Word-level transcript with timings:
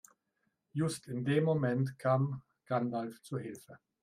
Just 0.73 1.09
in 1.09 1.23
dem 1.25 1.43
Moment 1.43 1.99
kam 1.99 2.41
Gandalf 2.65 3.21
zu 3.21 3.37
Hilfe. 3.37 3.77